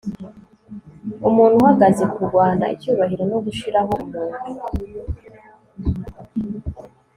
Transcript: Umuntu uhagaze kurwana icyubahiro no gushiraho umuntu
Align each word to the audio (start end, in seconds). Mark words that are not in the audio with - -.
Umuntu 1.27 1.55
uhagaze 1.61 2.03
kurwana 2.13 2.65
icyubahiro 2.75 3.23
no 3.31 3.37
gushiraho 3.45 3.93
umuntu 4.03 4.37